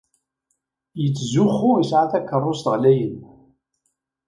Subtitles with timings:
[1.01, 3.15] Yettzuxxu yesɛa takeṛṛust ɣlayen.